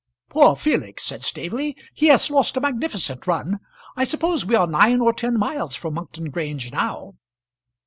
[0.29, 1.77] "Poor Felix!" said, Staveley.
[1.93, 3.59] "He has lost a magnificent run.
[3.95, 7.17] I suppose we are nine or ten miles from Monkton Grange now?"